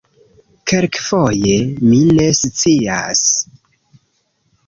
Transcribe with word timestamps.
Kelkfoje... 0.69 1.57
mi 1.89 1.99
ne 2.21 2.25
scias... 2.39 3.23